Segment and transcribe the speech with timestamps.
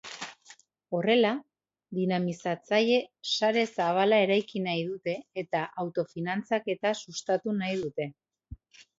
[0.99, 1.31] Horrela,
[1.97, 2.95] dinamizatzaile
[3.35, 8.09] sare zabala eraiki nahi dute eta autofinantzaketa sustatu nahi dute.